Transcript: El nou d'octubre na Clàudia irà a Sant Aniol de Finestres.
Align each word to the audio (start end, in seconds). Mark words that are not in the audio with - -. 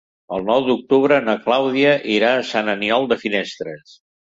El 0.35 0.45
nou 0.45 0.63
d'octubre 0.69 1.19
na 1.25 1.35
Clàudia 1.43 1.93
irà 2.15 2.33
a 2.39 2.49
Sant 2.55 2.73
Aniol 2.77 3.09
de 3.15 3.21
Finestres. 3.27 3.97